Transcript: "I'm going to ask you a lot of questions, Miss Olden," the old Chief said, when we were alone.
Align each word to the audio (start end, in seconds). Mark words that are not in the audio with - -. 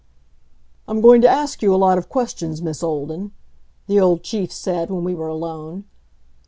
"I'm 0.87 0.99
going 0.99 1.21
to 1.21 1.29
ask 1.29 1.61
you 1.61 1.75
a 1.75 1.77
lot 1.77 1.99
of 1.99 2.09
questions, 2.09 2.59
Miss 2.59 2.81
Olden," 2.81 3.33
the 3.85 3.99
old 3.99 4.23
Chief 4.23 4.51
said, 4.51 4.89
when 4.89 5.03
we 5.03 5.13
were 5.13 5.27
alone. 5.27 5.83